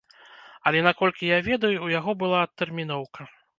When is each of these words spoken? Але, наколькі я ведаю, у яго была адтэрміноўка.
Але, 0.69 0.79
наколькі 0.87 1.29
я 1.33 1.37
ведаю, 1.49 1.71
у 1.89 1.91
яго 1.99 2.17
была 2.25 2.43
адтэрміноўка. 2.49 3.33